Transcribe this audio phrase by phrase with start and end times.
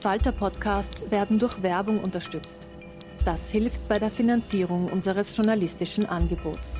[0.00, 2.56] Falter-Podcasts werden durch Werbung unterstützt.
[3.24, 6.78] Das hilft bei der Finanzierung unseres journalistischen Angebots.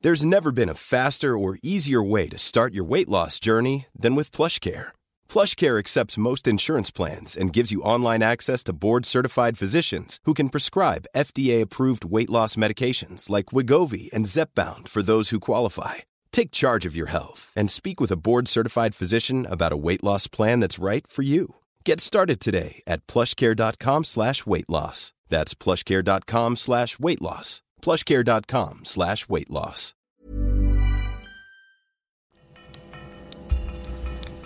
[0.00, 4.16] There's never been a faster or easier way to start your weight loss journey than
[4.16, 4.90] with PlushCare.
[5.28, 10.48] PlushCare accepts most insurance plans and gives you online access to board-certified physicians who can
[10.48, 16.02] prescribe FDA-approved weight loss medications like Wigovi and Zepbound for those who qualify.
[16.32, 20.02] Take charge of your health and speak with a board certified physician about a weight
[20.02, 21.56] loss plan that's right for you.
[21.84, 25.12] Get started today at plushcare.com slash weight loss.
[25.28, 27.62] That's plushcare.com slash weight loss.
[27.82, 29.94] Plushcare.com slash weight loss.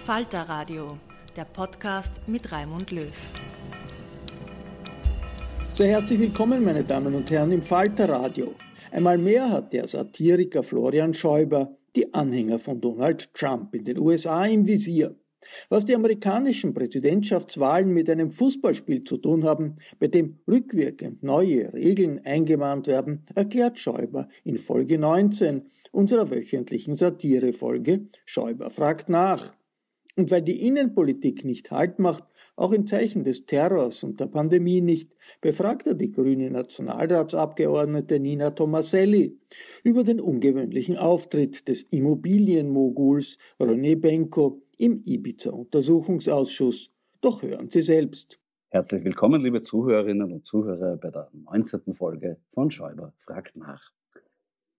[0.06, 0.98] Falter Radio,
[1.34, 3.12] der Podcast mit Raimund Löw.
[5.74, 8.54] Sehr herzlich willkommen, meine Damen und Herren, im Falter Radio.
[8.96, 14.46] Einmal mehr hat der Satiriker Florian Schäuber die Anhänger von Donald Trump in den USA
[14.46, 15.14] im Visier.
[15.68, 22.24] Was die amerikanischen Präsidentschaftswahlen mit einem Fußballspiel zu tun haben, bei dem rückwirkend neue Regeln
[22.24, 29.54] eingemahnt werden, erklärt Schäuber in Folge 19 unserer wöchentlichen Satirefolge Schäuber fragt nach.
[30.16, 32.24] Und weil die Innenpolitik nicht Halt macht,
[32.56, 38.50] auch in Zeichen des Terrors und der Pandemie nicht, befragt er die grüne Nationalratsabgeordnete Nina
[38.50, 39.38] Tomaselli
[39.84, 46.90] über den ungewöhnlichen Auftritt des Immobilienmoguls René Benko im Ibiza-Untersuchungsausschuss.
[47.20, 48.40] Doch hören Sie selbst.
[48.70, 51.94] Herzlich willkommen, liebe Zuhörerinnen und Zuhörer, bei der 19.
[51.94, 53.92] Folge von Schäuber fragt nach.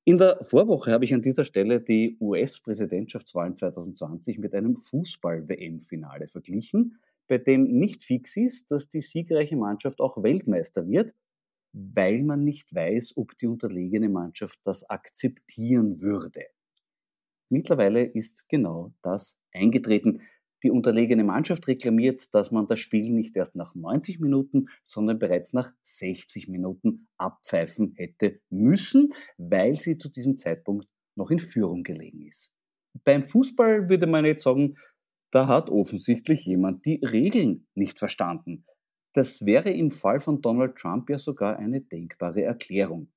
[0.04, 6.98] In der Vorwoche habe ich an dieser Stelle die US-Präsidentschaftswahlen 2020 mit einem Fußball-WM-Finale verglichen,
[7.28, 11.14] bei dem nicht fix ist, dass die siegreiche Mannschaft auch Weltmeister wird,
[11.74, 16.46] weil man nicht weiß, ob die unterlegene Mannschaft das akzeptieren würde.
[17.50, 20.22] Mittlerweile ist genau das eingetreten.
[20.64, 25.54] Die unterlegene Mannschaft reklamiert, dass man das Spiel nicht erst nach 90 Minuten, sondern bereits
[25.54, 32.26] nach 60 Minuten abpfeifen hätte müssen, weil sie zu diesem Zeitpunkt noch in Führung gelegen
[32.26, 32.52] ist.
[33.04, 34.78] Beim Fußball würde man jetzt sagen,
[35.32, 38.66] da hat offensichtlich jemand die Regeln nicht verstanden.
[39.14, 43.10] Das wäre im Fall von Donald Trump ja sogar eine denkbare Erklärung.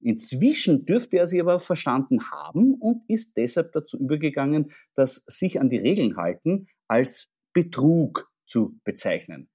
[0.00, 5.70] Inzwischen dürfte er sie aber verstanden haben und ist deshalb dazu übergegangen, das sich an
[5.70, 9.48] die Regeln halten als Betrug zu bezeichnen.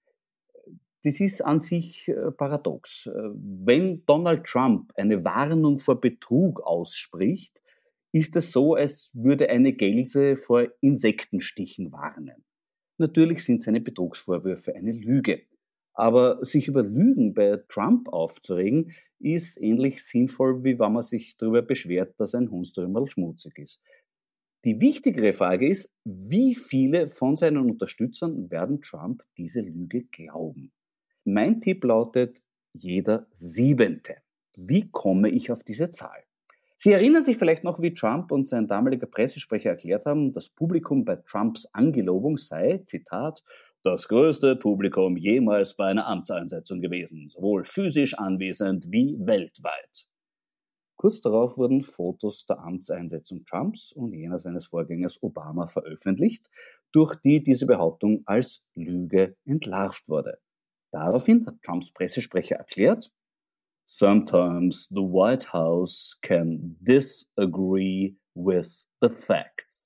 [1.03, 3.05] Das ist an sich äh, paradox.
[3.05, 7.61] Äh, wenn Donald Trump eine Warnung vor Betrug ausspricht,
[8.11, 12.45] ist es so, als würde eine Gelse vor Insektenstichen warnen.
[12.97, 15.43] Natürlich sind seine Betrugsvorwürfe eine Lüge.
[15.93, 21.61] Aber sich über Lügen bei Trump aufzuregen, ist ähnlich sinnvoll, wie wenn man sich darüber
[21.61, 23.81] beschwert, dass ein Hundstrümmerl schmutzig ist.
[24.65, 30.71] Die wichtigere Frage ist, wie viele von seinen Unterstützern werden Trump diese Lüge glauben?
[31.25, 32.41] Mein Tipp lautet,
[32.73, 34.17] jeder Siebente.
[34.55, 36.23] Wie komme ich auf diese Zahl?
[36.81, 41.03] Sie erinnern sich vielleicht noch, wie Trump und sein damaliger Pressesprecher erklärt haben, das Publikum
[41.03, 43.43] bei Trumps Angelobung sei, Zitat,
[43.83, 50.07] das größte Publikum jemals bei einer Amtseinsetzung gewesen, sowohl physisch anwesend wie weltweit.
[50.95, 56.49] Kurz darauf wurden Fotos der Amtseinsetzung Trumps und jener seines Vorgängers Obama veröffentlicht,
[56.93, 60.39] durch die diese Behauptung als Lüge entlarvt wurde.
[60.91, 63.11] Daraufhin hat Trumps Pressesprecher erklärt,
[63.89, 69.81] sometimes the White House can disagree with the facts.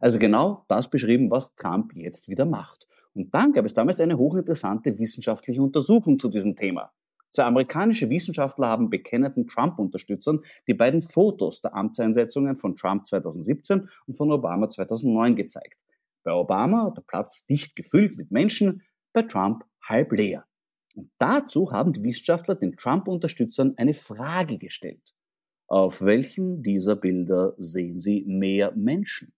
[0.00, 2.86] Also genau das beschrieben, was Trump jetzt wieder macht.
[3.14, 6.92] Und dann gab es damals eine hochinteressante wissenschaftliche Untersuchung zu diesem Thema.
[7.30, 14.16] Zwei amerikanische Wissenschaftler haben bekennenden Trump-Unterstützern die beiden Fotos der Amtseinsetzungen von Trump 2017 und
[14.16, 15.82] von Obama 2009 gezeigt.
[16.22, 18.82] Bei Obama der Platz dicht gefüllt mit Menschen,
[19.14, 20.44] bei Trump halb leer.
[20.94, 25.14] Und dazu haben die Wissenschaftler den Trump-Unterstützern eine Frage gestellt.
[25.68, 29.32] Auf welchen dieser Bilder sehen Sie mehr Menschen?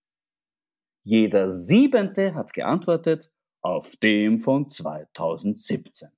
[1.05, 3.31] Jeder Siebente hat geantwortet,
[3.63, 6.09] auf dem von 2017.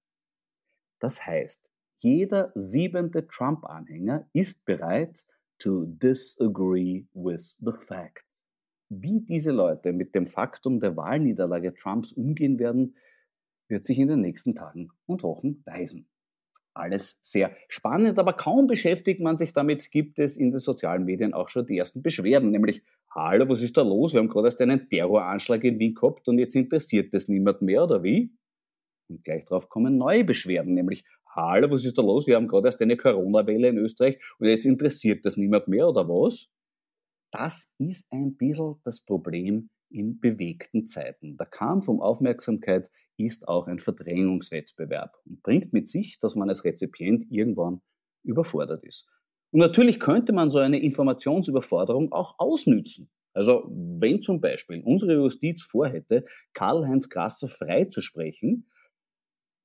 [1.01, 5.25] Das heißt, jeder siebente Trump-Anhänger ist bereit
[5.59, 8.41] to disagree with the facts.
[8.89, 12.97] Wie diese Leute mit dem Faktum der Wahlniederlage Trumps umgehen werden,
[13.69, 16.09] wird sich in den nächsten Tagen und Wochen weisen.
[16.75, 21.33] Alles sehr spannend, aber kaum beschäftigt man sich damit, gibt es in den sozialen Medien
[21.33, 22.83] auch schon die ersten Beschwerden, nämlich,
[23.15, 24.13] hallo, was ist da los?
[24.13, 27.85] Wir haben gerade erst einen Terroranschlag in Wien gehabt und jetzt interessiert das niemand mehr,
[27.85, 28.31] oder wie?
[29.09, 31.05] Und gleich darauf kommen neue Beschwerden, nämlich,
[31.35, 32.27] hallo, was ist da los?
[32.27, 36.07] Wir haben gerade erst eine Corona-Welle in Österreich und jetzt interessiert das niemand mehr, oder
[36.09, 36.49] was?
[37.31, 41.37] Das ist ein bisschen das Problem in bewegten Zeiten.
[41.37, 46.65] Der Kampf um Aufmerksamkeit ist auch ein Verdrängungswettbewerb und bringt mit sich, dass man als
[46.65, 47.81] Rezipient irgendwann
[48.23, 49.07] überfordert ist.
[49.51, 53.11] Und natürlich könnte man so eine Informationsüberforderung auch ausnützen.
[53.33, 56.25] Also wenn zum Beispiel unsere Justiz vorhätte,
[56.55, 58.71] Karl-Heinz Grasser freizusprechen,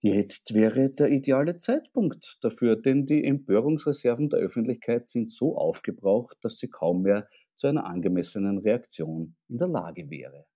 [0.01, 6.57] jetzt wäre der ideale Zeitpunkt dafür, denn die Empörungsreserven der Öffentlichkeit sind so aufgebraucht, dass
[6.57, 7.27] sie kaum mehr
[7.61, 10.47] zu einer angemessenen Reaktion in der Lage wäre.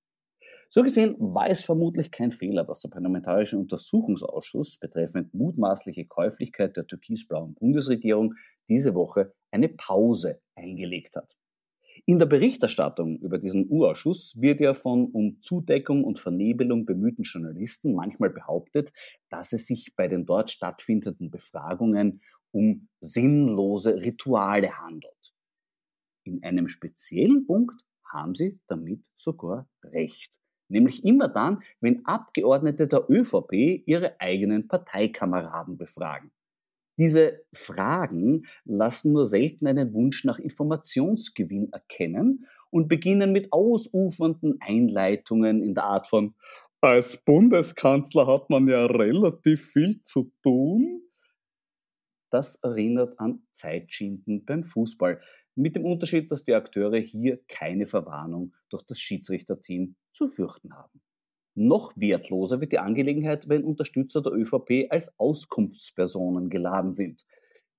[0.72, 6.88] So gesehen war es vermutlich kein Fehler, dass der Parlamentarische Untersuchungsausschuss betreffend mutmaßliche Käuflichkeit der
[6.88, 8.34] türkisblauen Bundesregierung
[8.68, 11.32] diese Woche eine Pause eingelegt hat.
[12.08, 17.94] In der Berichterstattung über diesen U-Ausschuss wird ja von um Zudeckung und Vernebelung bemühten Journalisten
[17.94, 18.92] manchmal behauptet,
[19.30, 25.15] dass es sich bei den dort stattfindenden Befragungen um sinnlose Rituale handelt.
[26.26, 30.40] In einem speziellen Punkt haben sie damit sogar recht.
[30.68, 36.32] Nämlich immer dann, wenn Abgeordnete der ÖVP ihre eigenen Parteikameraden befragen.
[36.98, 45.62] Diese Fragen lassen nur selten einen Wunsch nach Informationsgewinn erkennen und beginnen mit ausufernden Einleitungen
[45.62, 46.36] in der Art von
[46.82, 51.02] als Bundeskanzler hat man ja relativ viel zu tun.
[52.30, 55.20] Das erinnert an Zeitschinden beim Fußball.
[55.56, 61.02] Mit dem Unterschied, dass die Akteure hier keine Verwarnung durch das Schiedsrichterteam zu fürchten haben.
[61.56, 67.26] Noch wertloser wird die Angelegenheit, wenn Unterstützer der ÖVP als Auskunftspersonen geladen sind.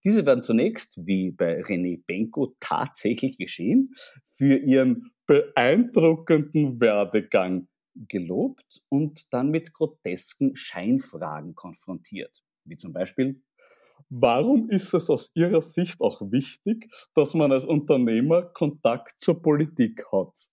[0.03, 3.95] Diese werden zunächst, wie bei René Benko tatsächlich geschehen,
[4.25, 13.43] für ihren beeindruckenden Werdegang gelobt und dann mit grotesken Scheinfragen konfrontiert, wie zum Beispiel,
[14.09, 20.05] Warum ist es aus Ihrer Sicht auch wichtig, dass man als Unternehmer Kontakt zur Politik
[20.13, 20.49] hat?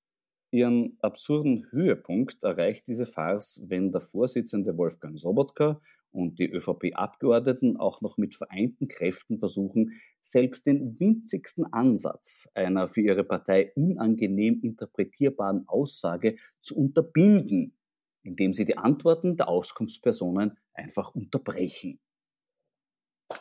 [0.49, 5.79] Ihren absurden Höhepunkt erreicht diese Farce, wenn der Vorsitzende Wolfgang Sobotka
[6.09, 13.01] und die ÖVP-Abgeordneten auch noch mit vereinten Kräften versuchen, selbst den winzigsten Ansatz einer für
[13.01, 17.77] ihre Partei unangenehm interpretierbaren Aussage zu unterbinden,
[18.23, 21.99] indem sie die Antworten der Auskunftspersonen einfach unterbrechen.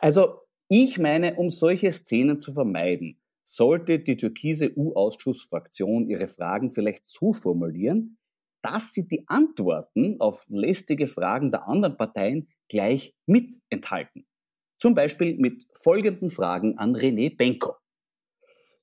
[0.03, 7.05] Also ich meine, um solche Szenen zu vermeiden, sollte die türkise U-Ausschussfraktion ihre Fragen vielleicht
[7.05, 8.17] so formulieren,
[8.61, 14.25] dass sie die Antworten auf lästige Fragen der anderen Parteien gleich mit enthalten.
[14.77, 17.77] Zum Beispiel mit folgenden Fragen an René Benko.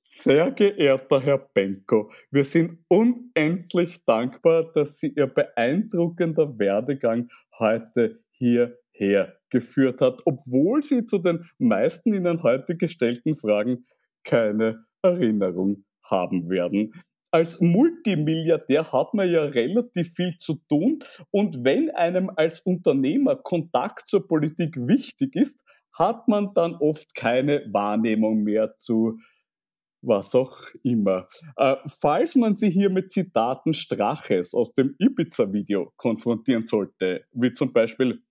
[0.01, 9.37] Sehr geehrter Herr Benko, wir sind unendlich dankbar, dass Sie Ihr beeindruckender Werdegang heute hierher
[9.49, 13.85] geführt hat, obwohl Sie zu den meisten Ihnen heute gestellten Fragen
[14.23, 16.93] keine Erinnerung haben werden.
[17.31, 24.09] Als Multimilliardär hat man ja relativ viel zu tun und wenn einem als Unternehmer Kontakt
[24.09, 29.17] zur Politik wichtig ist, hat man dann oft keine Wahrnehmung mehr zu
[30.01, 31.27] was auch immer.
[31.57, 37.71] Äh, falls man sie hier mit Zitaten Straches aus dem Ibiza-Video konfrontieren sollte, wie zum
[37.71, 38.23] Beispiel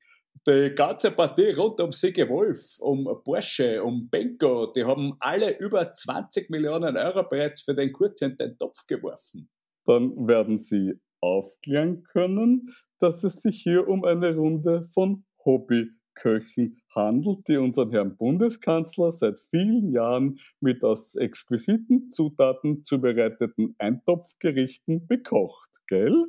[0.47, 5.93] die ganze Partie rund um Sigi Wolf, um Porsche, um Benko, die haben alle über
[5.93, 9.51] 20 Millionen Euro bereits für den Kurz in den Topf geworfen.
[9.85, 17.49] Dann werden Sie aufklären können, dass es sich hier um eine Runde von Hobbyköchen handelt,
[17.49, 26.27] die unseren Herrn Bundeskanzler seit vielen Jahren mit aus exquisiten Zutaten zubereiteten Eintopfgerichten bekocht, gell?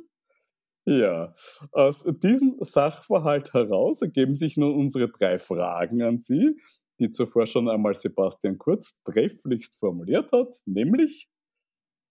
[0.84, 1.32] Ja,
[1.70, 6.60] aus diesem Sachverhalt heraus ergeben sich nun unsere drei Fragen an Sie,
[6.98, 11.28] die zuvor schon einmal Sebastian Kurz trefflichst formuliert hat, nämlich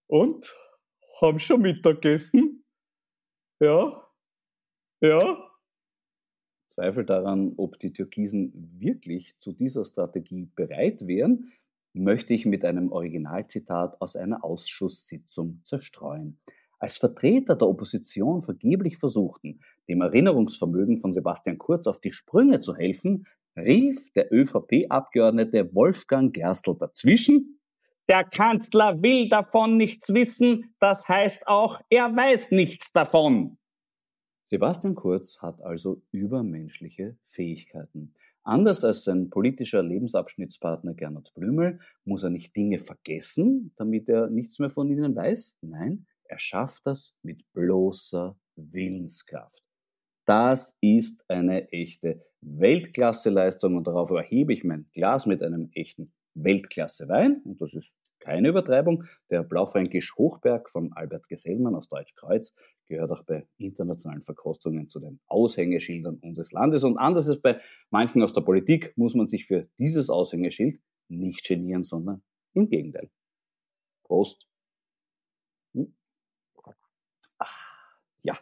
[0.06, 0.56] und
[1.20, 2.64] haben schon Mittagessen?
[3.60, 4.08] Ja?
[5.00, 5.50] Ja?
[6.68, 11.52] Zweifel daran, ob die Türkisen wirklich zu dieser Strategie bereit wären,
[11.92, 16.40] möchte ich mit einem Originalzitat aus einer Ausschusssitzung zerstreuen.
[16.82, 22.74] Als Vertreter der Opposition vergeblich versuchten, dem Erinnerungsvermögen von Sebastian Kurz auf die Sprünge zu
[22.74, 23.24] helfen,
[23.56, 27.60] rief der ÖVP-Abgeordnete Wolfgang Gerstl dazwischen.
[28.08, 33.58] Der Kanzler will davon nichts wissen, das heißt auch, er weiß nichts davon.
[34.46, 38.12] Sebastian Kurz hat also übermenschliche Fähigkeiten.
[38.42, 44.58] Anders als sein politischer Lebensabschnittspartner Gernot Blümel muss er nicht Dinge vergessen, damit er nichts
[44.58, 45.58] mehr von ihnen weiß.
[45.60, 49.62] Nein, er schafft das mit bloßer Willenskraft.
[50.24, 57.06] Das ist eine echte Weltklasseleistung und darauf erhebe ich mein Glas mit einem echten Weltklasse
[57.08, 59.04] Wein und das ist keine Übertreibung.
[59.28, 62.54] Der Blaufränkisch Hochberg von Albert Gesellmann aus Deutschkreuz
[62.88, 66.82] gehört auch bei internationalen Verkostungen zu den Aushängeschildern unseres Landes.
[66.82, 67.60] Und anders als bei
[67.90, 72.22] manchen aus der Politik muss man sich für dieses Aushängeschild nicht genieren, sondern
[72.54, 73.10] im Gegenteil.
[74.04, 74.46] Prost.
[75.74, 75.94] Hm.
[78.22, 78.34] Ja.
[78.34, 78.36] Äh,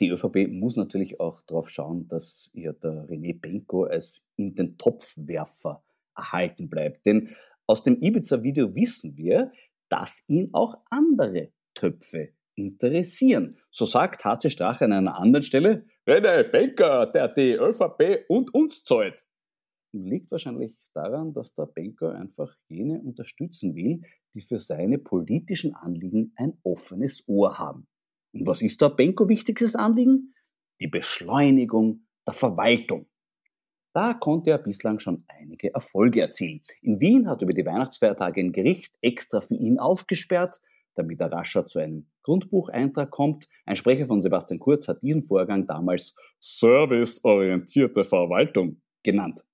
[0.00, 4.78] die ÖVP muss natürlich auch darauf schauen, dass ihr der René Benko als in den
[4.78, 5.82] Topfwerfer
[6.16, 7.06] erhalten bleibt.
[7.06, 7.30] Denn
[7.66, 9.52] aus dem Ibiza-Video wissen wir,
[9.88, 13.56] dass ihn auch andere Töpfe interessieren.
[13.70, 18.84] So sagt HC Strache an einer anderen Stelle, René Banker, der die ÖVP und uns
[18.84, 19.24] zahlt.
[19.92, 24.02] Liegt wahrscheinlich daran, dass der Banker einfach jene unterstützen will,
[24.34, 27.86] die für seine politischen Anliegen ein offenes Ohr haben.
[28.32, 30.34] Und was ist der Benko wichtigstes Anliegen?
[30.80, 33.06] Die Beschleunigung der Verwaltung.
[33.94, 36.60] Da konnte er bislang schon einige Erfolge erzielen.
[36.82, 40.60] In Wien hat über die Weihnachtsfeiertage ein Gericht extra für ihn aufgesperrt,
[40.94, 43.48] damit er rascher zu einem Grundbucheintrag kommt.
[43.64, 49.44] Ein Sprecher von Sebastian Kurz hat diesen Vorgang damals serviceorientierte Verwaltung genannt.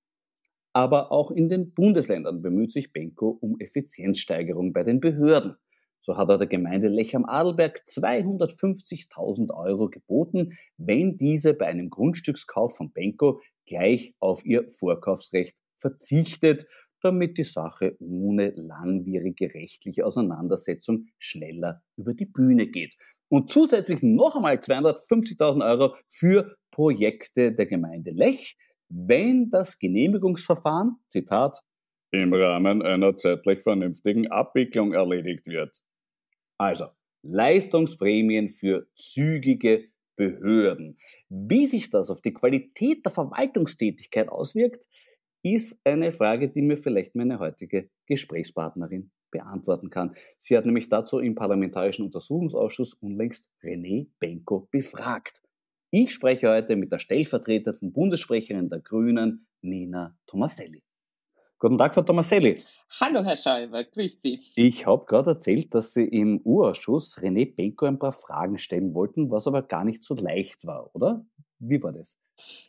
[0.73, 5.57] Aber auch in den Bundesländern bemüht sich Benko um Effizienzsteigerung bei den Behörden.
[6.05, 11.89] So hat er der Gemeinde Lech am Adelberg 250.000 Euro geboten, wenn diese bei einem
[11.89, 16.67] Grundstückskauf von Benko gleich auf ihr Vorkaufsrecht verzichtet,
[17.01, 22.97] damit die Sache ohne langwierige rechtliche Auseinandersetzung schneller über die Bühne geht.
[23.31, 28.59] Und zusätzlich noch einmal 250.000 Euro für Projekte der Gemeinde Lech,
[28.91, 31.63] wenn das Genehmigungsverfahren, Zitat,
[32.11, 35.81] im Rahmen einer zeitlich vernünftigen Abwicklung erledigt wird.
[36.59, 36.87] Also,
[37.23, 40.99] Leistungsprämien für zügige Behörden.
[41.29, 44.87] Wie sich das auf die Qualität der Verwaltungstätigkeit auswirkt,
[45.43, 50.15] ist eine Frage, die mir vielleicht meine heutige Gesprächspartnerin beantworten kann.
[50.39, 55.43] Sie hat nämlich dazu im Parlamentarischen Untersuchungsausschuss unlängst René Benko befragt.
[55.91, 60.84] Ich spreche heute mit der stellvertretenden Bundessprecherin der Grünen, Nina Tomaselli.
[61.65, 62.63] Guten Tag, Frau Tomaselli.
[63.01, 64.39] Hallo, Herr Schäuber, grüß Sie.
[64.55, 69.31] Ich habe gerade erzählt, dass Sie im U-Ausschuss René Benko ein paar Fragen stellen wollten,
[69.31, 71.25] was aber gar nicht so leicht war, oder?
[71.61, 72.19] Wie war das?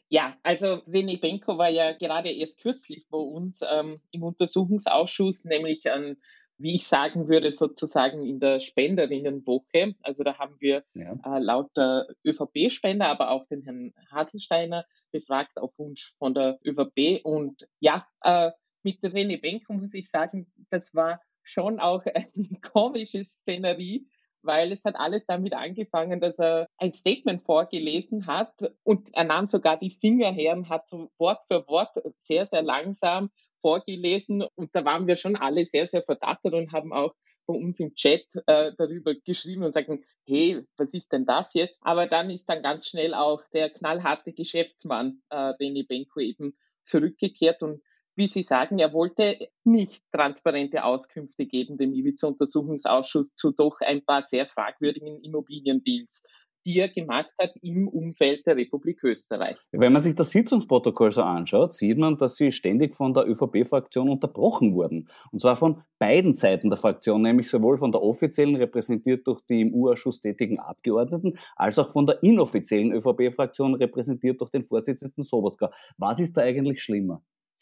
[0.07, 5.91] Ja, also René Benko war ja gerade erst kürzlich bei uns ähm, im Untersuchungsausschuss, nämlich
[5.91, 6.15] an,
[6.57, 9.95] wie ich sagen würde, sozusagen in der Spenderinnenwoche.
[10.03, 11.19] Also da haben wir ja.
[11.25, 17.25] äh, laut der ÖVP-Spender, aber auch den Herrn Haselsteiner befragt auf Wunsch von der ÖVP.
[17.25, 18.51] Und ja, äh,
[18.85, 24.07] mit René Benko muss ich sagen, das war schon auch eine komische Szenerie,
[24.43, 29.47] weil es hat alles damit angefangen, dass er ein Statement vorgelesen hat und er nahm
[29.47, 34.75] sogar die Finger her und hat so Wort für Wort sehr, sehr langsam vorgelesen und
[34.75, 37.15] da waren wir schon alle sehr, sehr verdattert und haben auch
[37.47, 41.81] bei uns im Chat äh, darüber geschrieben und sagen, hey, was ist denn das jetzt?
[41.83, 47.63] Aber dann ist dann ganz schnell auch der knallharte Geschäftsmann äh, René Benko eben zurückgekehrt
[47.63, 47.81] und
[48.15, 54.23] wie Sie sagen, er wollte nicht transparente Auskünfte geben dem Ibiza-Untersuchungsausschuss zu doch ein paar
[54.23, 56.23] sehr fragwürdigen Immobiliendeals
[56.65, 59.57] die er gemacht hat im Umfeld der Republik Österreich.
[59.71, 64.09] Wenn man sich das Sitzungsprotokoll so anschaut, sieht man, dass sie ständig von der ÖVP-Fraktion
[64.09, 65.07] unterbrochen wurden.
[65.31, 69.61] Und zwar von beiden Seiten der Fraktion, nämlich sowohl von der offiziellen, repräsentiert durch die
[69.61, 75.71] im U-Ausschuss tätigen Abgeordneten, als auch von der inoffiziellen ÖVP-Fraktion, repräsentiert durch den Vorsitzenden Sobotka.
[75.97, 77.21] Was ist da eigentlich schlimmer?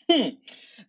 [0.09, 0.37] Hm.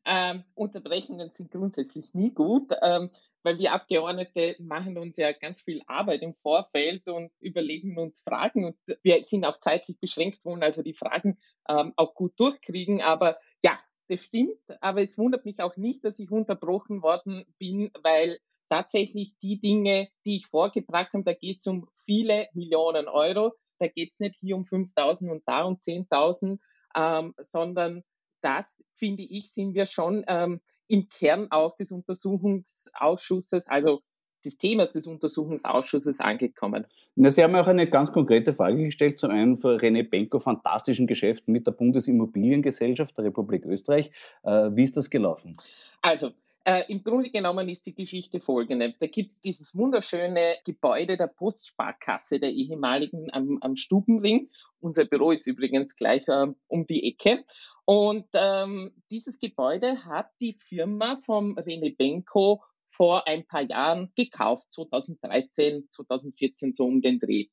[0.04, 2.72] Ähm, Unterbrechungen sind grundsätzlich nie gut.
[2.82, 3.10] Ähm,
[3.44, 8.64] weil wir Abgeordnete machen uns ja ganz viel Arbeit im Vorfeld und überlegen uns Fragen
[8.64, 13.02] und wir sind auch zeitlich beschränkt worden, also die Fragen ähm, auch gut durchkriegen.
[13.02, 13.78] Aber ja,
[14.08, 14.58] das stimmt.
[14.80, 18.38] Aber es wundert mich auch nicht, dass ich unterbrochen worden bin, weil
[18.70, 23.52] tatsächlich die Dinge, die ich vorgebracht habe, da geht es um viele Millionen Euro.
[23.78, 26.58] Da geht es nicht hier um 5.000 und da um 10.000,
[26.96, 28.02] ähm, sondern
[28.44, 34.02] das, finde ich, sind wir schon ähm, im Kern auch des Untersuchungsausschusses, also
[34.44, 36.86] des Themas des Untersuchungsausschusses angekommen.
[37.16, 41.06] Na, Sie haben auch eine ganz konkrete Frage gestellt, zum einen für René Benko, fantastischen
[41.06, 44.10] Geschäft mit der Bundesimmobiliengesellschaft der Republik Österreich.
[44.42, 45.56] Äh, wie ist das gelaufen?
[46.02, 46.32] Also,
[46.64, 48.94] äh, Im Grunde genommen ist die Geschichte folgende.
[48.98, 54.50] Da gibt es dieses wunderschöne Gebäude der Postsparkasse, der ehemaligen am, am Stubenring.
[54.80, 57.44] Unser Büro ist übrigens gleich äh, um die Ecke.
[57.84, 64.72] Und ähm, dieses Gebäude hat die Firma vom René Benko vor ein paar Jahren gekauft,
[64.72, 67.48] 2013, 2014 so um den Dreh.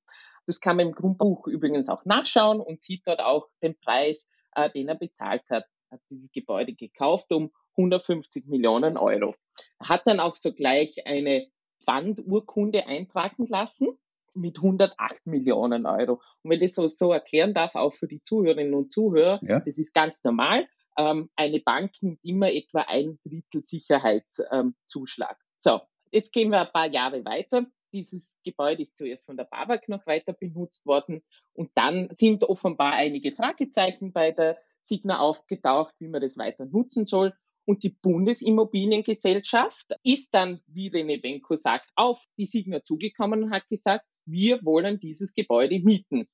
[0.45, 4.69] Das kann man im Grundbuch übrigens auch nachschauen und sieht dort auch den Preis, äh,
[4.69, 5.65] den er bezahlt hat.
[5.91, 9.35] Hat dieses Gebäude gekauft um 150 Millionen Euro.
[9.79, 11.47] Er hat dann auch sogleich eine
[11.83, 13.97] Pfandurkunde eintragen lassen
[14.35, 16.21] mit 108 Millionen Euro.
[16.41, 19.59] Und wenn ich das so, erklären darf, auch für die Zuhörerinnen und Zuhörer, ja.
[19.59, 20.67] das ist ganz normal.
[20.97, 25.37] Ähm, eine Bank nimmt immer etwa ein Drittel Sicherheitszuschlag.
[25.37, 25.81] Ähm, so,
[26.11, 27.65] jetzt gehen wir ein paar Jahre weiter.
[27.93, 32.93] Dieses Gebäude ist zuerst von der BAWAG noch weiter benutzt worden und dann sind offenbar
[32.93, 37.33] einige Fragezeichen bei der Signa aufgetaucht, wie man das weiter nutzen soll.
[37.65, 43.67] Und die Bundesimmobiliengesellschaft ist dann, wie René Benko sagt, auf die Signa zugekommen und hat
[43.67, 46.27] gesagt, wir wollen dieses Gebäude mieten.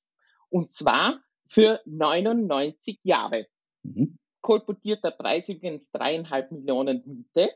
[0.48, 3.46] Und zwar für 99 Jahre.
[3.82, 4.18] Mhm.
[4.40, 7.52] Kolportierter Preis übrigens dreieinhalb Millionen Miete.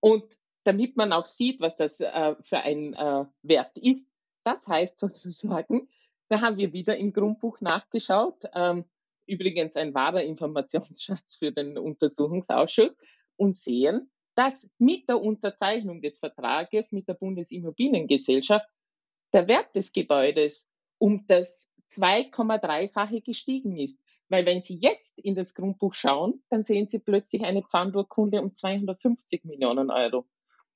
[0.00, 0.24] Und
[0.64, 4.06] damit man auch sieht, was das äh, für ein äh, Wert ist,
[4.44, 5.88] das heißt sozusagen,
[6.28, 8.44] da haben wir wieder im Grundbuch nachgeschaut.
[8.54, 8.84] Ähm,
[9.26, 12.96] übrigens ein wahrer Informationsschatz für den Untersuchungsausschuss
[13.36, 18.68] und sehen, dass mit der Unterzeichnung des Vertrages mit der Bundesimmobiliengesellschaft
[19.32, 24.00] der Wert des Gebäudes um das 2,3-fache gestiegen ist.
[24.28, 28.52] Weil wenn Sie jetzt in das Grundbuch schauen, dann sehen Sie plötzlich eine Pfandurkunde um
[28.52, 30.26] 250 Millionen Euro.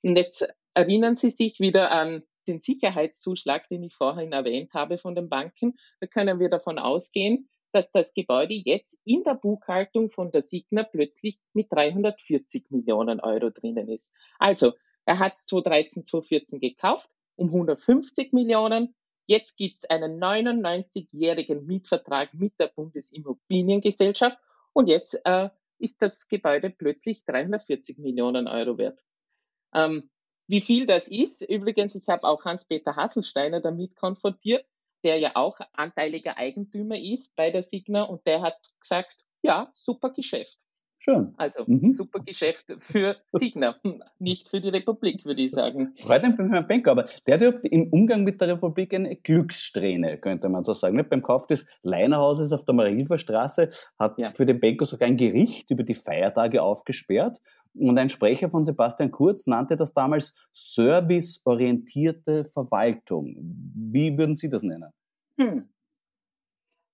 [0.03, 5.15] Und jetzt erinnern Sie sich wieder an den Sicherheitszuschlag, den ich vorhin erwähnt habe von
[5.15, 5.77] den Banken.
[6.01, 10.83] Da können wir davon ausgehen, dass das Gebäude jetzt in der Buchhaltung von der Signa
[10.83, 14.13] plötzlich mit 340 Millionen Euro drinnen ist.
[14.39, 14.73] Also,
[15.05, 18.95] er hat es 2013, 2014 gekauft um 150 Millionen.
[19.27, 24.39] Jetzt gibt es einen 99-jährigen Mietvertrag mit der Bundesimmobiliengesellschaft
[24.73, 29.03] und jetzt äh, ist das Gebäude plötzlich 340 Millionen Euro wert.
[29.73, 30.11] Ähm,
[30.47, 34.67] wie viel das ist, übrigens, ich habe auch Hans-Peter Hasselsteiner damit konfrontiert,
[35.05, 40.13] der ja auch anteiliger Eigentümer ist bei der Signa und der hat gesagt, ja, super
[40.13, 40.59] Geschäft.
[41.03, 41.33] Schön.
[41.39, 41.91] Also mhm.
[41.93, 43.75] super Geschäft für Signa,
[44.19, 45.95] nicht für die Republik, würde ich sagen.
[45.97, 50.19] Freut mich beim Herrn Benker, aber der hat im Umgang mit der Republik eine Glückssträhne,
[50.19, 51.03] könnte man so sagen.
[51.09, 54.31] Beim Kauf des Leinerhauses auf der Marilfer Straße hat ja.
[54.33, 57.41] für den Benker sogar ein Gericht über die Feiertage aufgesperrt.
[57.73, 63.37] Und ein Sprecher von Sebastian Kurz nannte das damals serviceorientierte Verwaltung.
[63.39, 64.91] Wie würden Sie das nennen?
[65.39, 65.67] Hm.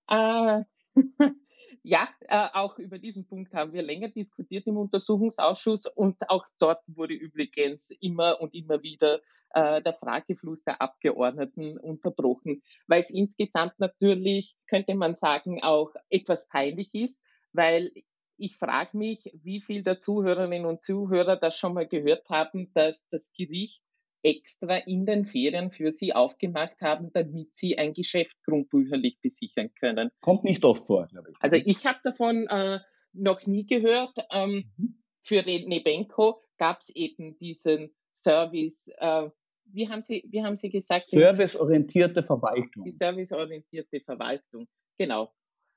[0.08, 0.62] Äh,
[1.86, 6.82] ja, äh, auch über diesen Punkt haben wir länger diskutiert im Untersuchungsausschuss und auch dort
[6.88, 9.20] wurde übrigens immer und immer wieder
[9.50, 16.48] äh, der Fragefluss der Abgeordneten unterbrochen, weil es insgesamt natürlich, könnte man sagen, auch etwas
[16.48, 17.22] peinlich ist,
[17.52, 17.92] weil
[18.36, 23.08] ich frage mich, wie viel der Zuhörerinnen und Zuhörer das schon mal gehört haben, dass
[23.10, 23.84] das Gericht
[24.26, 30.10] extra in den Ferien für sie aufgemacht haben, damit sie ein Geschäft grundbücherlich besichern können.
[30.20, 31.36] Kommt nicht oft vor, glaube ich.
[31.40, 32.80] Also ich habe davon äh,
[33.12, 34.18] noch nie gehört.
[34.32, 35.02] Ähm, mhm.
[35.22, 39.28] Für Nebenko gab es eben diesen Service, äh,
[39.66, 41.06] wie, haben sie, wie haben Sie gesagt?
[41.06, 42.84] Serviceorientierte Verwaltung.
[42.84, 44.66] Die serviceorientierte Verwaltung,
[44.98, 45.32] genau.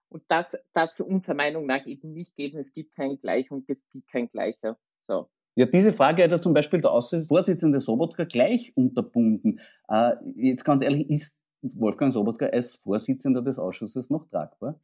[0.09, 2.57] Und das darf es unserer Meinung nach eben nicht geben.
[2.57, 4.79] Es gibt kein Gleich und es gibt kein Gleicher.
[5.01, 5.29] So.
[5.59, 9.59] Ja, diese Frage hat ja zum Beispiel der Ausschussvorsitzende Sobotka gleich unterbunden.
[9.89, 14.79] Äh, jetzt ganz ehrlich, ist Wolfgang Sobotka als Vorsitzender des Ausschusses noch tragbar?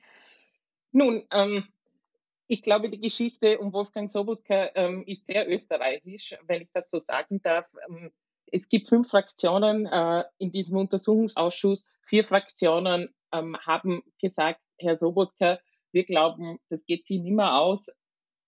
[0.91, 1.63] Nun, ähm,
[2.47, 6.99] ich glaube, die Geschichte um Wolfgang Sobotka ähm, ist sehr österreichisch, wenn ich das so
[6.99, 7.71] sagen darf.
[7.88, 8.11] Ähm,
[8.51, 11.85] es gibt fünf Fraktionen äh, in diesem Untersuchungsausschuss.
[12.01, 15.57] Vier Fraktionen ähm, haben gesagt, Herr Sobotka,
[15.93, 17.95] wir glauben, das geht Sie nicht mehr aus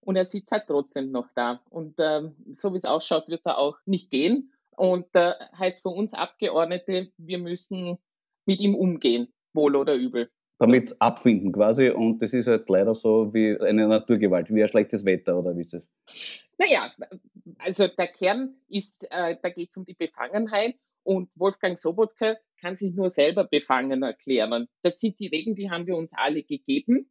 [0.08, 1.60] und er sitzt halt trotzdem noch da.
[1.70, 4.54] Und ähm, so wie es ausschaut, wird er auch nicht gehen.
[4.78, 7.98] Und äh, heißt für uns Abgeordnete, wir müssen
[8.46, 10.30] mit ihm umgehen, wohl oder übel.
[10.60, 11.90] Damit abfinden quasi.
[11.90, 15.64] Und das ist halt leider so wie eine Naturgewalt, wie ein schlechtes Wetter oder wie
[15.64, 15.84] ist das?
[16.58, 16.90] Naja,
[17.60, 22.78] also der Kern ist, äh, da geht es um die Befangenheit und Wolfgang Sobotka kann
[22.78, 24.70] sich nur selber befangen erklären.
[24.84, 27.10] Das sind die Regeln, die haben wir uns alle gegeben.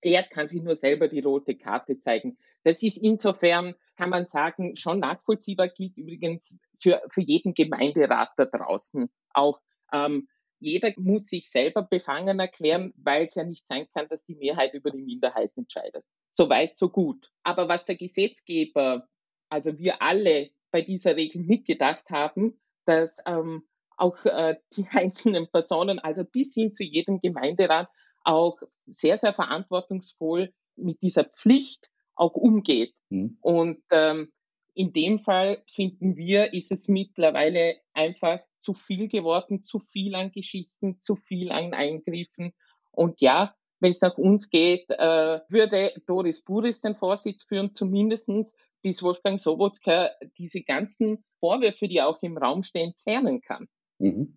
[0.00, 2.38] Er kann sich nur selber die rote Karte zeigen.
[2.64, 8.44] Das ist insofern, kann man sagen, schon nachvollziehbar, gilt übrigens für, für jeden Gemeinderat da
[8.44, 9.60] draußen auch.
[9.92, 10.28] Ähm,
[10.60, 14.74] jeder muss sich selber befangen erklären, weil es ja nicht sein kann, dass die Mehrheit
[14.74, 16.04] über die Minderheit entscheidet.
[16.30, 17.30] So weit, so gut.
[17.42, 19.08] Aber was der Gesetzgeber,
[19.48, 25.98] also wir alle bei dieser Regel mitgedacht haben, dass ähm, auch äh, die einzelnen Personen,
[25.98, 27.88] also bis hin zu jedem Gemeinderat,
[28.24, 32.94] auch sehr, sehr verantwortungsvoll mit dieser Pflicht auch umgeht.
[33.10, 33.38] Mhm.
[33.40, 34.32] Und ähm,
[34.74, 40.30] in dem Fall finden wir, ist es mittlerweile einfach zu viel geworden, zu viel an
[40.30, 42.52] Geschichten, zu viel an Eingriffen.
[42.92, 48.54] Und ja, wenn es nach uns geht, äh, würde Doris Buris den Vorsitz führen, zumindestens
[48.82, 53.68] bis Wolfgang Sobotka diese ganzen Vorwürfe, die auch im Raum stehen, klären kann.
[53.98, 54.36] Mhm.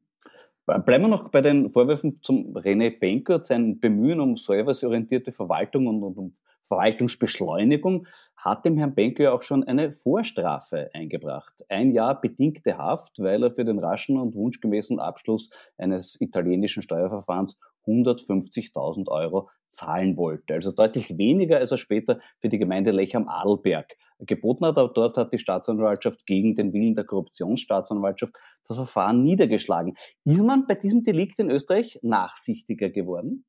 [0.79, 6.17] Bleiben wir noch bei den Vorwürfen zum René Benker, sein Bemühen um serviceorientierte Verwaltung und
[6.17, 8.07] um Verwaltungsbeschleunigung
[8.37, 11.53] hat dem Herrn Benker ja auch schon eine Vorstrafe eingebracht.
[11.67, 17.59] Ein Jahr bedingte Haft, weil er für den raschen und wunschgemäßen Abschluss eines italienischen Steuerverfahrens
[17.85, 20.53] 150.000 Euro zahlen wollte.
[20.53, 24.77] Also deutlich weniger, als er später für die Gemeinde Lech am Adelberg geboten hat.
[24.77, 28.33] Aber dort hat die Staatsanwaltschaft gegen den Willen der Korruptionsstaatsanwaltschaft
[28.67, 29.95] das Verfahren niedergeschlagen.
[30.25, 33.45] Ist man bei diesem Delikt in Österreich nachsichtiger geworden?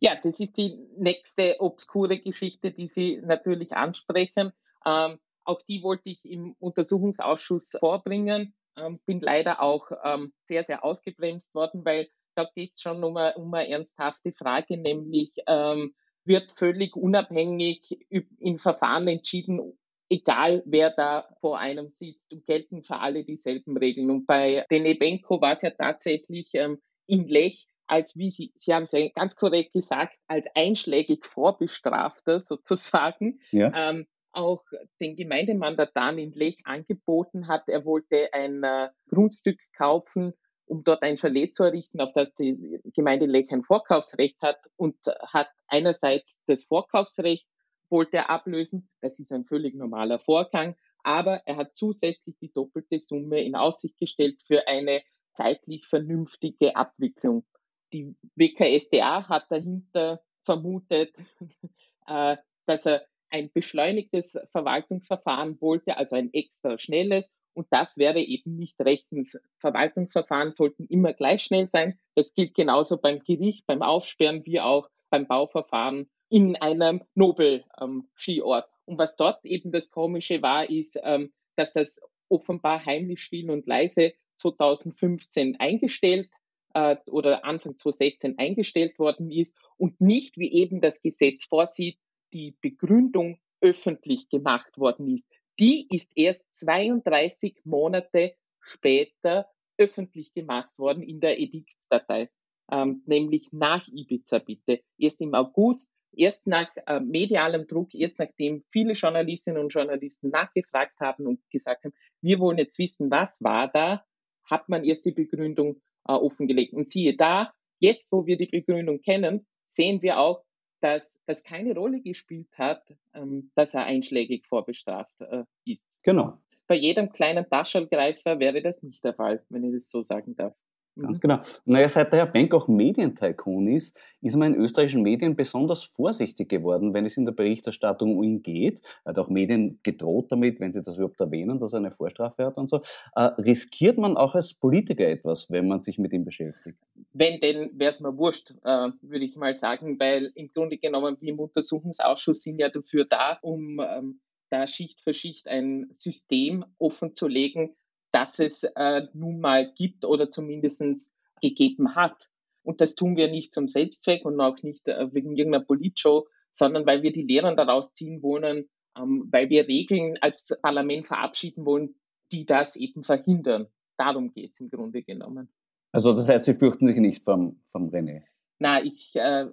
[0.00, 4.52] Ja, das ist die nächste obskure Geschichte, die Sie natürlich ansprechen.
[4.84, 8.54] Ähm, auch die wollte ich im Untersuchungsausschuss vorbringen.
[8.76, 13.16] Ähm, bin leider auch ähm, sehr, sehr ausgebremst worden, weil da geht es schon um
[13.16, 15.94] eine, um eine ernsthafte Frage, nämlich ähm,
[16.24, 17.98] wird völlig unabhängig
[18.38, 24.10] in Verfahren entschieden, egal wer da vor einem sitzt und gelten für alle dieselben Regeln.
[24.10, 28.82] Und bei Denebenko war es ja tatsächlich ähm, in Lech als, wie Sie, Sie haben
[28.82, 33.72] es ja ganz korrekt gesagt, als einschlägig Vorbestrafter sozusagen, ja.
[33.74, 34.64] ähm, auch
[35.00, 37.68] den Gemeindemandataren in Lech angeboten hat.
[37.68, 40.34] Er wollte ein äh, Grundstück kaufen
[40.66, 44.96] um dort ein Chalet zu errichten, auf das die Gemeinde Lech ein Vorkaufsrecht hat und
[45.32, 47.46] hat einerseits das Vorkaufsrecht
[47.88, 48.88] wollte er ablösen.
[49.00, 50.76] Das ist ein völlig normaler Vorgang.
[51.02, 55.02] Aber er hat zusätzlich die doppelte Summe in Aussicht gestellt für eine
[55.34, 57.46] zeitlich vernünftige Abwicklung.
[57.92, 61.14] Die WKSDA hat dahinter vermutet,
[62.08, 68.56] äh, dass er ein beschleunigtes Verwaltungsverfahren wollte, also ein extra schnelles und das wäre eben
[68.56, 69.38] nicht rechtens.
[69.58, 71.98] Verwaltungsverfahren sollten immer gleich schnell sein.
[72.14, 78.64] Das gilt genauso beim Gericht, beim Aufsperren wie auch beim Bauverfahren in einem Nobel-Skiort.
[78.64, 83.50] Ähm, und was dort eben das Komische war, ist, ähm, dass das offenbar heimlich, still
[83.50, 86.28] und leise 2015 eingestellt
[86.74, 91.98] äh, oder Anfang 2016 eingestellt worden ist und nicht, wie eben das Gesetz vorsieht,
[92.34, 101.02] die Begründung öffentlich gemacht worden ist die ist erst 32 Monate später öffentlich gemacht worden
[101.02, 102.30] in der Ediktsdatei,
[102.70, 104.80] ähm, nämlich nach Ibiza bitte.
[104.98, 110.98] Erst im August, erst nach äh, medialem Druck, erst nachdem viele Journalistinnen und Journalisten nachgefragt
[111.00, 114.04] haben und gesagt haben, wir wollen jetzt wissen, was war da,
[114.44, 116.72] hat man erst die Begründung äh, offengelegt.
[116.72, 120.45] Und siehe da, jetzt wo wir die Begründung kennen, sehen wir auch,
[120.86, 125.84] dass das keine Rolle gespielt hat, ähm, dass er einschlägig vorbestraft äh, ist.
[126.02, 126.38] Genau.
[126.68, 130.54] Bei jedem kleinen Taschelgreifer wäre das nicht der Fall, wenn ich das so sagen darf.
[130.98, 131.20] Ganz mhm.
[131.20, 131.40] genau.
[131.66, 136.48] Naja, seit der Herr Bank auch Medientycoon ist, ist man in österreichischen Medien besonders vorsichtig
[136.48, 138.80] geworden, wenn es in der Berichterstattung um ihn geht.
[139.04, 142.46] Er hat auch Medien gedroht damit, wenn sie das überhaupt erwähnen, dass er eine Vorstrafe
[142.46, 142.80] hat und so.
[143.14, 146.78] Äh, riskiert man auch als Politiker etwas, wenn man sich mit ihm beschäftigt?
[147.12, 151.18] Wenn, denn wäre es mir wurscht, äh, würde ich mal sagen, weil im Grunde genommen
[151.20, 156.64] wir im Untersuchungsausschuss sind ja dafür da, um ähm, da Schicht für Schicht ein System
[156.78, 157.74] offen zu legen,
[158.16, 162.30] das es äh, nun mal gibt oder zumindest gegeben hat.
[162.62, 166.86] Und das tun wir nicht zum Selbstzweck und auch nicht äh, wegen irgendeiner Politshow, sondern
[166.86, 171.94] weil wir die Lehren daraus ziehen wollen, ähm, weil wir Regeln als Parlament verabschieden wollen,
[172.32, 173.66] die das eben verhindern.
[173.98, 175.50] Darum geht es im Grunde genommen.
[175.92, 178.22] Also das heißt, Sie fürchten sich nicht vom, vom René?
[178.58, 179.46] Na, ich äh,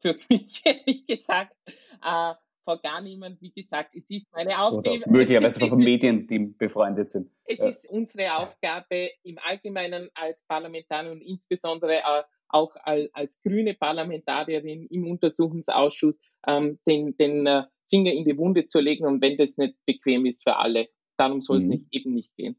[0.00, 1.56] fürchte mich ehrlich gesagt
[2.04, 3.40] äh, vor gar niemand.
[3.40, 5.00] Wie gesagt, es ist meine Aufgabe.
[5.06, 7.30] möglicherweise von Medien, die befreundet sind.
[7.44, 7.68] Es ja.
[7.68, 14.86] ist unsere Aufgabe im Allgemeinen als Parlamentarier und insbesondere äh, auch als, als grüne Parlamentarierin
[14.86, 19.56] im Untersuchungsausschuss ähm, den, den äh, Finger in die Wunde zu legen und wenn das
[19.56, 21.72] nicht bequem ist für alle, darum soll es mhm.
[21.72, 22.56] nicht, eben nicht gehen.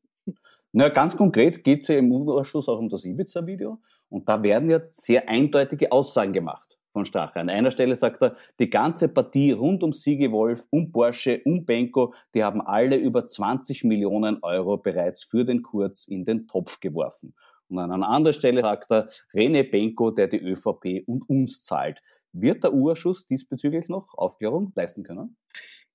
[0.73, 4.69] Na, ganz konkret geht es ja im Ausschuss auch um das Ibiza-Video und da werden
[4.69, 7.39] ja sehr eindeutige Aussagen gemacht von Strache.
[7.39, 11.65] An einer Stelle sagt er, die ganze Partie rund um Siege Wolf, um Porsche, um
[11.65, 16.79] Benko, die haben alle über 20 Millionen Euro bereits für den Kurz in den Topf
[16.79, 17.33] geworfen.
[17.69, 22.01] Und an einer anderen Stelle sagt er, René Benko, der die ÖVP und uns zahlt.
[22.33, 25.37] Wird der U-Ausschuss diesbezüglich noch Aufklärung leisten können?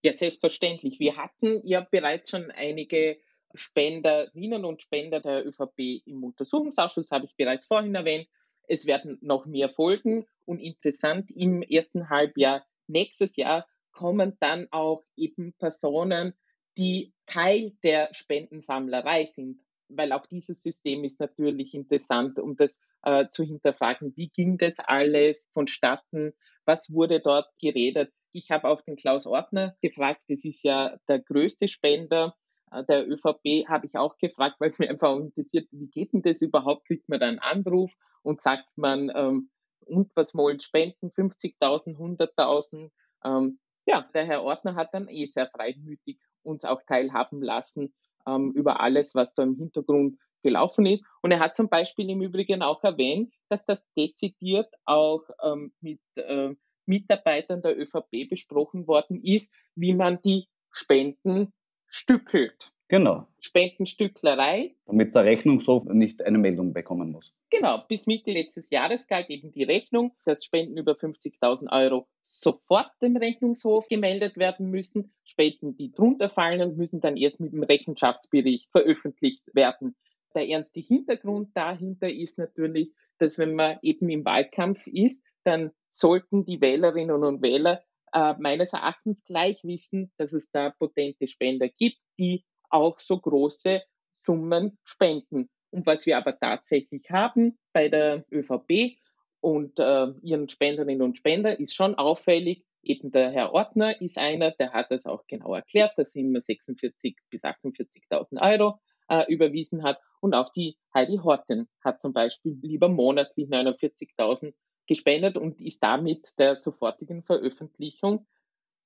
[0.02, 1.00] Ja, selbstverständlich.
[1.00, 3.18] Wir hatten ja bereits schon einige
[3.54, 8.28] Spenderinnen und Spender der ÖVP im Untersuchungsausschuss, habe ich bereits vorhin erwähnt.
[8.66, 15.02] Es werden noch mehr folgen und interessant, im ersten Halbjahr nächstes Jahr kommen dann auch
[15.16, 16.34] eben Personen,
[16.78, 23.28] die Teil der Spendensammlerei sind, weil auch dieses System ist natürlich interessant, um das äh,
[23.30, 24.14] zu hinterfragen.
[24.16, 26.34] Wie ging das alles vonstatten?
[26.64, 28.12] Was wurde dort geredet?
[28.32, 32.36] Ich habe auch den Klaus Ordner gefragt, das ist ja der größte Spender
[32.72, 36.42] der ÖVP, habe ich auch gefragt, weil es mir einfach interessiert, wie geht denn das
[36.42, 36.86] überhaupt?
[36.86, 39.50] Kriegt man da einen Anruf und sagt man, ähm,
[39.80, 41.10] und was wollen spenden?
[41.10, 42.90] 50.000, 100.000?
[43.24, 47.94] Ähm, ja, der Herr Ordner hat dann eh sehr freimütig uns auch teilhaben lassen
[48.26, 51.04] ähm, über alles, was da im Hintergrund gelaufen ist.
[51.22, 56.00] Und er hat zum Beispiel im Übrigen auch erwähnt, dass das dezidiert auch ähm, mit
[56.16, 56.54] äh,
[56.86, 61.52] Mitarbeitern der ÖVP besprochen worden ist, wie man die Spenden
[61.96, 62.72] stückelt.
[62.88, 63.26] Genau.
[63.40, 64.76] Spendenstücklerei.
[64.86, 67.34] Damit der Rechnungshof nicht eine Meldung bekommen muss.
[67.50, 67.82] Genau.
[67.88, 73.16] Bis Mitte letztes Jahres galt eben die Rechnung, dass Spenden über 50.000 Euro sofort dem
[73.16, 75.12] Rechnungshof gemeldet werden müssen.
[75.24, 79.96] Spenden, die drunter fallen, müssen dann erst mit dem Rechenschaftsbericht veröffentlicht werden.
[80.34, 86.44] Der ernste Hintergrund dahinter ist natürlich, dass wenn man eben im Wahlkampf ist, dann sollten
[86.44, 87.82] die Wählerinnen und Wähler
[88.16, 93.82] äh, meines Erachtens gleich wissen, dass es da potente Spender gibt, die auch so große
[94.14, 95.50] Summen spenden.
[95.70, 98.96] Und was wir aber tatsächlich haben bei der ÖVP
[99.40, 102.64] und äh, ihren Spenderinnen und Spender ist schon auffällig.
[102.82, 106.40] Eben der Herr Ortner ist einer, der hat das auch genau erklärt, dass sie immer
[106.40, 110.00] 46 bis 48.000 Euro äh, überwiesen hat.
[110.20, 114.54] Und auch die Heidi Horten hat zum Beispiel lieber monatlich 49.000
[114.86, 118.26] gespendet und ist damit der sofortigen Veröffentlichung,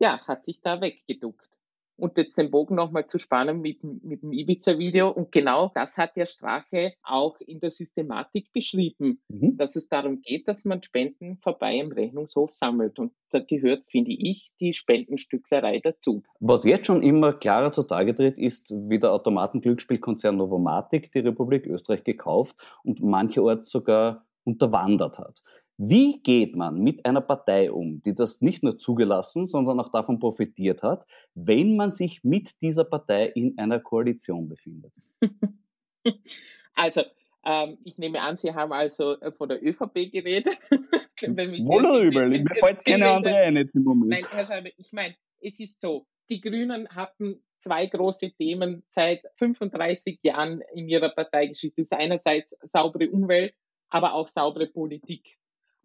[0.00, 1.60] ja, hat sich da weggeduckt.
[2.00, 5.10] Und jetzt den Bogen nochmal zu spannen mit, mit dem Ibiza-Video.
[5.10, 9.58] Und genau das hat der Strache auch in der Systematik beschrieben, mhm.
[9.58, 12.98] dass es darum geht, dass man Spenden vorbei im Rechnungshof sammelt.
[12.98, 16.22] Und da gehört, finde ich, die Spendenstücklerei dazu.
[16.40, 22.02] Was jetzt schon immer klarer zutage tritt, ist, wie der Automatenglücksspielkonzern Novomatic die Republik Österreich
[22.02, 25.42] gekauft und mancherorts sogar unterwandert hat.
[25.82, 30.18] Wie geht man mit einer Partei um, die das nicht nur zugelassen, sondern auch davon
[30.18, 34.92] profitiert hat, wenn man sich mit dieser Partei in einer Koalition befindet?
[36.72, 37.02] Also,
[37.44, 40.56] ähm, ich nehme an, Sie haben also äh, von der ÖVP geredet.
[41.20, 44.10] Wohl oder übel, mir fällt keine andere ein jetzt im Moment.
[44.10, 49.22] Nein, Herr Scheibe, ich meine, es ist so, die Grünen hatten zwei große Themen seit
[49.36, 51.82] 35 Jahren in ihrer Parteigeschichte.
[51.82, 53.54] Das ist einerseits saubere Umwelt,
[53.90, 55.39] aber auch saubere Politik.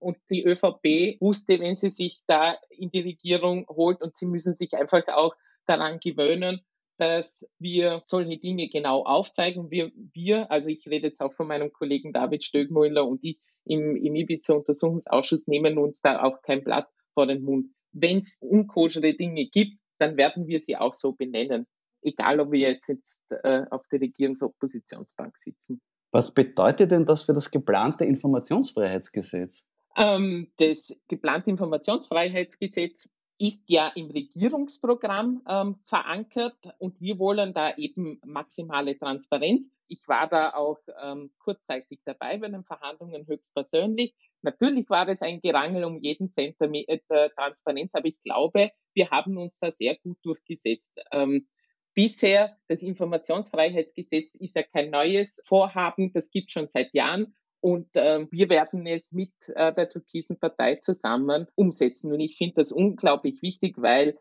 [0.06, 4.54] Und die ÖVP wusste, wenn sie sich da in die Regierung holt und sie müssen
[4.54, 5.34] sich einfach auch
[5.65, 6.62] daran gewöhnen,
[6.98, 9.72] dass wir solche Dinge genau aufzeigen.
[9.72, 13.96] Wir, wir, also ich rede jetzt auch von meinem Kollegen David Stögmüller und ich im,
[13.96, 17.72] im Ibiza-Untersuchungsausschuss nehmen uns da auch kein Blatt vor den Mund.
[17.91, 21.65] Wenn es unkoschere Dinge gibt, dann werden wir sie auch so benennen.
[22.04, 25.82] Egal, ob wir jetzt, jetzt äh, auf der Regierungsoppositionsbank sitzen.
[26.12, 29.65] Was bedeutet denn das für das geplante Informationsfreiheitsgesetz?
[29.95, 38.19] Ähm, das geplante Informationsfreiheitsgesetz ist ja im Regierungsprogramm ähm, verankert und wir wollen da eben
[38.25, 39.69] maximale Transparenz.
[39.88, 44.15] Ich war da auch ähm, kurzzeitig dabei bei den Verhandlungen höchstpersönlich.
[44.41, 49.38] Natürlich war es ein Gerangel um jeden Zentimeter äh, Transparenz, aber ich glaube, wir haben
[49.38, 50.97] uns da sehr gut durchgesetzt.
[51.12, 51.47] Ähm,
[51.93, 57.36] bisher, das Informationsfreiheitsgesetz ist ja kein neues Vorhaben, das gibt schon seit Jahren.
[57.65, 62.12] Und äh, wir werden es mit äh, der Türkisen Partei zusammen umsetzen.
[62.12, 64.19] Und ich finde das unglaublich wichtig, weil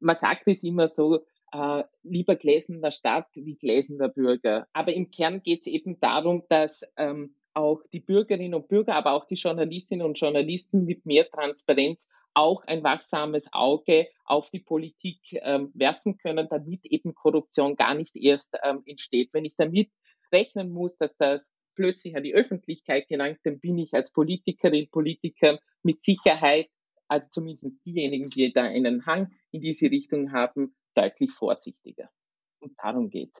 [0.00, 1.18] man sagt es immer so,
[1.52, 4.66] äh, lieber gläsender Staat wie gläsender Bürger.
[4.72, 9.12] Aber im Kern geht es eben darum, dass ähm, auch die Bürgerinnen und Bürger, aber
[9.12, 15.20] auch die Journalistinnen und Journalisten mit mehr Transparenz auch ein wachsames Auge auf die Politik
[15.42, 19.34] ähm, werfen können, damit eben Korruption gar nicht erst ähm, entsteht.
[19.34, 19.90] Wenn ich damit
[20.32, 25.60] rechnen muss, dass das plötzlich an die Öffentlichkeit gelangt, dann bin ich als Politikerin, Politiker
[25.82, 26.68] mit Sicherheit,
[27.06, 32.10] also zumindest diejenigen, die da einen Hang in diese Richtung haben, deutlich vorsichtiger.
[32.58, 33.40] Und darum geht's.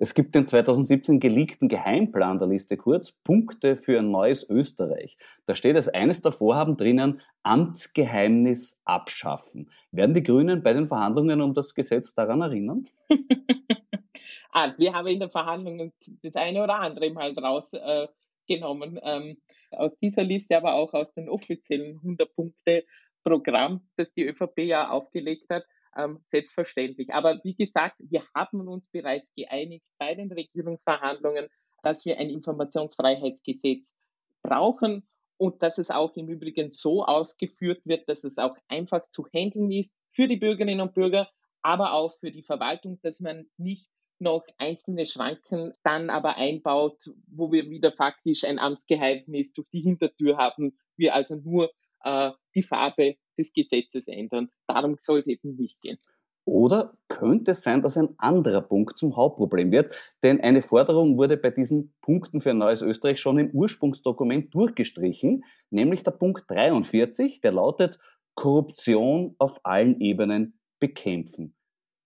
[0.00, 5.18] Es gibt den 2017 geleakten Geheimplan der Liste kurz, Punkte für ein neues Österreich.
[5.44, 9.72] Da steht als eines der Vorhaben drinnen, Amtsgeheimnis abschaffen.
[9.90, 12.88] Werden die Grünen bei den Verhandlungen um das Gesetz daran erinnern?
[14.52, 18.98] ah, wir haben in den Verhandlungen das eine oder andere mal rausgenommen.
[18.98, 19.36] Äh, ähm,
[19.72, 25.64] aus dieser Liste, aber auch aus dem offiziellen 100-Punkte-Programm, das die ÖVP ja aufgelegt hat
[25.98, 27.12] ähm, selbstverständlich.
[27.12, 31.48] Aber wie gesagt, wir haben uns bereits geeinigt bei den Regierungsverhandlungen,
[31.82, 33.94] dass wir ein Informationsfreiheitsgesetz
[34.42, 35.06] brauchen
[35.36, 39.70] und dass es auch im Übrigen so ausgeführt wird, dass es auch einfach zu handeln
[39.70, 41.28] ist für die Bürgerinnen und Bürger,
[41.62, 43.88] aber auch für die Verwaltung, dass man nicht
[44.20, 50.36] noch einzelne Schranken dann aber einbaut, wo wir wieder faktisch ein Amtsgeheimnis durch die Hintertür
[50.36, 51.70] haben, wir also nur
[52.02, 54.50] äh, die Farbe des Gesetzes ändern.
[54.66, 55.98] Darum soll es eben nicht gehen.
[56.44, 59.94] Oder könnte es sein, dass ein anderer Punkt zum Hauptproblem wird?
[60.22, 65.44] Denn eine Forderung wurde bei diesen Punkten für ein neues Österreich schon im Ursprungsdokument durchgestrichen,
[65.70, 67.98] nämlich der Punkt 43, der lautet
[68.34, 71.54] Korruption auf allen Ebenen bekämpfen.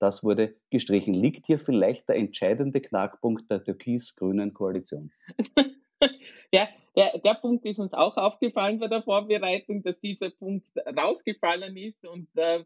[0.01, 1.15] Das wurde gestrichen.
[1.15, 5.13] Liegt hier vielleicht der entscheidende Knackpunkt der türkis-grünen Koalition?
[6.53, 11.77] ja, der, der Punkt ist uns auch aufgefallen bei der Vorbereitung, dass dieser Punkt rausgefallen
[11.77, 12.07] ist.
[12.07, 12.65] Und äh,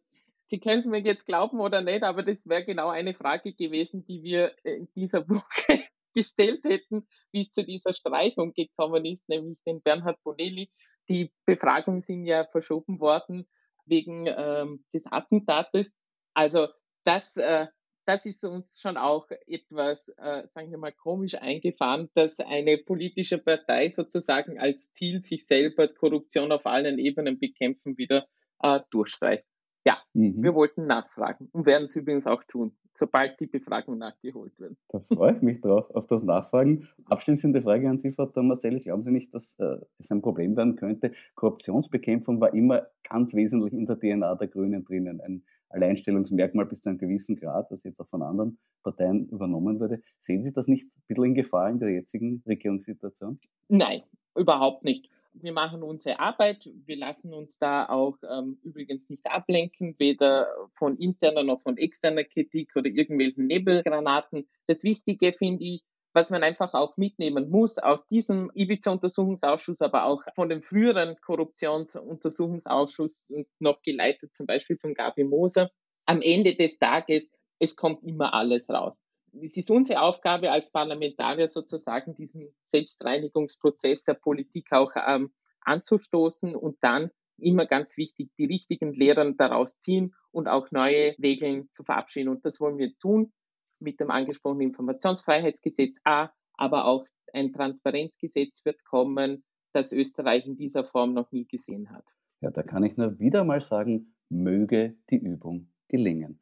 [0.49, 4.05] Sie können es mir jetzt glauben oder nicht, aber das wäre genau eine Frage gewesen,
[4.07, 5.83] die wir in dieser Woche
[6.15, 10.71] gestellt hätten, wie es zu dieser Streichung gekommen ist, nämlich den Bernhard Bonelli.
[11.09, 13.47] Die Befragungen sind ja verschoben worden
[13.85, 15.95] wegen ähm, des Attentates.
[16.35, 16.69] Also
[17.05, 17.67] das äh,
[18.07, 23.39] das ist uns schon auch etwas, äh, sagen wir mal, komisch eingefahren, dass eine politische
[23.39, 28.27] Partei sozusagen als Ziel sich selber Korruption auf allen Ebenen bekämpfen wieder
[28.63, 29.45] äh, durchstreicht.
[29.85, 30.43] Ja, mhm.
[30.43, 34.77] wir wollten nachfragen und werden es übrigens auch tun, sobald die Befragung nachgeholt wird.
[34.89, 36.89] Da freue ich mich drauf, auf das Nachfragen.
[37.05, 38.81] Abschließende Frage an Sie, Frau Tomaselli.
[38.81, 41.13] Glauben Sie nicht, dass äh, es ein Problem werden könnte?
[41.37, 45.21] Korruptionsbekämpfung war immer ganz wesentlich in der DNA der Grünen drinnen.
[45.21, 45.45] Ein
[45.77, 50.03] Alleinstellungsmerkmal bis zu einem gewissen Grad, das jetzt auch von anderen Parteien übernommen wurde.
[50.19, 53.39] Sehen Sie das nicht ein bisschen in Gefahr in der jetzigen Regierungssituation?
[53.69, 54.03] Nein,
[54.35, 55.11] überhaupt nicht.
[55.35, 56.71] Wir machen unsere Arbeit.
[56.87, 62.25] Wir lassen uns da auch ähm, übrigens nicht ablenken, weder von interner noch von externer
[62.25, 64.49] Kritik oder irgendwelchen Nebelgranaten.
[64.67, 65.85] Das Wichtige finde ich,
[66.17, 73.27] was man einfach auch mitnehmen muss aus diesem Ibiza-Untersuchungsausschuss, aber auch von dem früheren Korruptionsuntersuchungsausschuss
[73.59, 75.71] noch geleitet, zum Beispiel von Gabi Moser.
[76.07, 78.99] Am Ende des Tages, es kommt immer alles raus.
[79.43, 86.79] Es ist unsere Aufgabe als Parlamentarier sozusagen, diesen Selbstreinigungsprozess der Politik auch ähm, anzustoßen und
[86.81, 92.31] dann immer ganz wichtig, die richtigen Lehren daraus ziehen und auch neue Regeln zu verabschieden.
[92.31, 93.35] Und das wollen wir tun
[93.79, 100.85] mit dem angesprochenen Informationsfreiheitsgesetz A, aber auch ein Transparenzgesetz wird kommen, das Österreich in dieser
[100.85, 102.05] Form noch nie gesehen hat.
[102.41, 106.41] Ja, da kann ich nur wieder mal sagen, möge die Übung gelingen.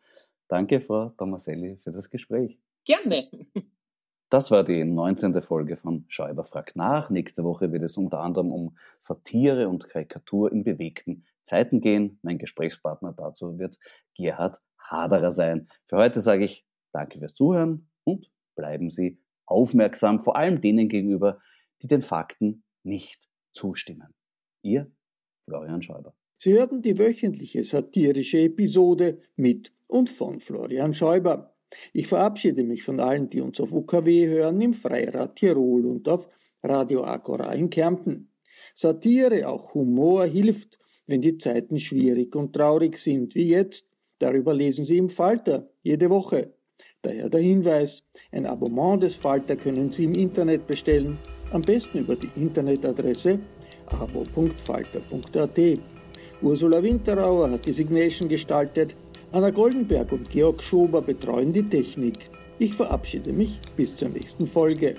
[0.48, 2.58] Danke, Frau Tomaselli, für das Gespräch.
[2.84, 3.28] Gerne.
[4.30, 5.40] Das war die 19.
[5.42, 7.08] Folge von Schäuber fragt nach.
[7.08, 12.18] Nächste Woche wird es unter anderem um Satire und Karikatur in bewegten Zeiten gehen.
[12.22, 13.78] Mein Gesprächspartner dazu wird
[14.16, 15.68] Gerhard Haderer sein.
[15.86, 21.40] Für heute sage ich Danke fürs Zuhören und bleiben Sie aufmerksam, vor allem denen gegenüber,
[21.82, 24.14] die den Fakten nicht zustimmen.
[24.62, 24.90] Ihr
[25.44, 26.14] Florian Schäuber.
[26.38, 31.56] Sie hörten die wöchentliche satirische Episode mit und von Florian Schäuber.
[31.92, 36.28] Ich verabschiede mich von allen, die uns auf UKW hören, im Freirad Tirol und auf
[36.62, 38.30] Radio Agora in Kärnten.
[38.74, 43.88] Satire, auch Humor hilft, wenn die Zeiten schwierig und traurig sind, wie jetzt.
[44.18, 46.54] Darüber lesen Sie im Falter jede Woche.
[47.04, 48.02] Daher der Hinweis,
[48.32, 51.18] ein Abonnement des Falter können Sie im Internet bestellen
[51.52, 53.38] Am besten über die Internetadresse
[53.86, 55.78] abo.falter.at.
[56.40, 58.94] Ursula Winterauer hat die Signation gestaltet.
[59.32, 62.30] Anna Goldenberg und Georg Schober betreuen die Technik.
[62.58, 64.96] Ich verabschiede mich bis zur nächsten Folge.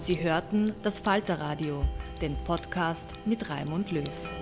[0.00, 1.84] Sie hörten das Falterradio,
[2.22, 4.41] den Podcast mit Raimund Löw.